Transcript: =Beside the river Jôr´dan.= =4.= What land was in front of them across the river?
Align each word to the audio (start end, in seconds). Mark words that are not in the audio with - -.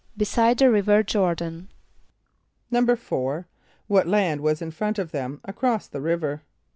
=Beside 0.17 0.57
the 0.57 0.71
river 0.71 1.03
Jôr´dan.= 1.03 1.67
=4.= 2.73 3.45
What 3.85 4.07
land 4.07 4.41
was 4.41 4.59
in 4.59 4.71
front 4.71 4.97
of 4.97 5.11
them 5.11 5.41
across 5.45 5.85
the 5.87 6.01
river? 6.01 6.41